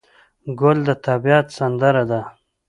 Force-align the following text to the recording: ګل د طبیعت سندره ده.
ګل 0.59 0.77
د 0.87 0.89
طبیعت 1.07 1.47
سندره 1.57 2.03
ده. 2.11 2.21